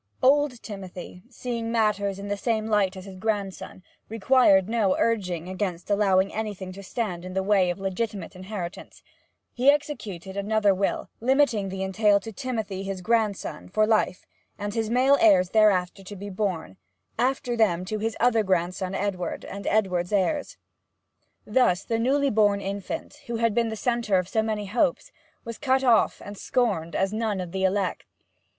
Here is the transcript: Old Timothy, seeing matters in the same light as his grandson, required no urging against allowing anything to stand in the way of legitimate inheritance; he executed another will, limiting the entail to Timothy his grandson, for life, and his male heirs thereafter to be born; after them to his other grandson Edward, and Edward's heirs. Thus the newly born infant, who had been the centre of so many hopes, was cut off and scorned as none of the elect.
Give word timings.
Old 0.23 0.63
Timothy, 0.63 1.21
seeing 1.29 1.71
matters 1.71 2.17
in 2.17 2.27
the 2.27 2.35
same 2.35 2.65
light 2.65 2.97
as 2.97 3.05
his 3.05 3.17
grandson, 3.17 3.83
required 4.09 4.67
no 4.67 4.95
urging 4.97 5.47
against 5.47 5.91
allowing 5.91 6.33
anything 6.33 6.71
to 6.71 6.81
stand 6.81 7.23
in 7.23 7.35
the 7.35 7.43
way 7.43 7.69
of 7.69 7.77
legitimate 7.79 8.35
inheritance; 8.35 9.03
he 9.53 9.69
executed 9.69 10.35
another 10.35 10.73
will, 10.73 11.11
limiting 11.19 11.69
the 11.69 11.83
entail 11.83 12.19
to 12.19 12.31
Timothy 12.31 12.81
his 12.81 13.01
grandson, 13.01 13.69
for 13.69 13.85
life, 13.85 14.25
and 14.57 14.73
his 14.73 14.89
male 14.89 15.19
heirs 15.21 15.51
thereafter 15.51 16.03
to 16.03 16.15
be 16.15 16.31
born; 16.31 16.77
after 17.19 17.55
them 17.55 17.85
to 17.85 17.99
his 17.99 18.17
other 18.19 18.41
grandson 18.41 18.95
Edward, 18.95 19.45
and 19.45 19.67
Edward's 19.67 20.11
heirs. 20.11 20.57
Thus 21.45 21.83
the 21.83 21.99
newly 21.99 22.31
born 22.31 22.59
infant, 22.59 23.21
who 23.27 23.35
had 23.35 23.53
been 23.53 23.69
the 23.69 23.75
centre 23.75 24.17
of 24.17 24.27
so 24.27 24.41
many 24.41 24.65
hopes, 24.65 25.11
was 25.45 25.59
cut 25.59 25.83
off 25.83 26.23
and 26.25 26.39
scorned 26.39 26.95
as 26.95 27.13
none 27.13 27.39
of 27.39 27.51
the 27.51 27.63
elect. 27.63 28.07